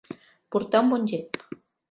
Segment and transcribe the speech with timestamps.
[0.55, 1.41] Portar un bon gep.